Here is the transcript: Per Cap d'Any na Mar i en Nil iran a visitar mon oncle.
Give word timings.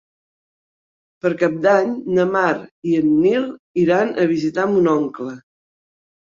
Per 1.25 1.31
Cap 1.41 1.59
d'Any 1.65 1.91
na 2.17 2.25
Mar 2.37 2.49
i 2.93 2.97
en 3.03 3.13
Nil 3.27 3.47
iran 3.85 4.17
a 4.25 4.29
visitar 4.35 4.69
mon 4.75 4.93
oncle. 4.99 5.39